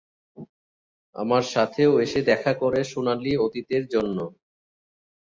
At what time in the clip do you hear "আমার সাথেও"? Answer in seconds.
1.15-1.91